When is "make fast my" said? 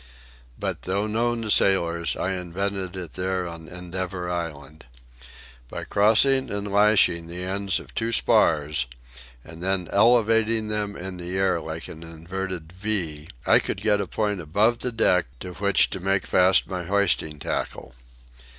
15.99-16.85